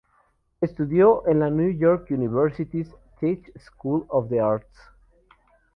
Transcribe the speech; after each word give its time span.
Estudió 0.61 1.27
en 1.27 1.41
la 1.41 1.51
New 1.51 1.77
York 1.77 2.07
University’s 2.09 2.91
Tisch 3.19 3.51
School 3.59 4.05
of 4.09 4.29
the 4.29 4.39
Arts. 4.39 4.79